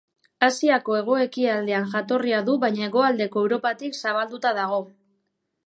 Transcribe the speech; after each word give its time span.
Asiako 0.45 0.95
hego-ekialdean 0.99 1.85
jatorria 1.91 2.39
du 2.49 2.57
baina 2.65 2.83
hegoaldeko 2.87 3.45
Europatik 3.45 4.01
zabalduta 4.05 4.57
dago. 4.65 4.81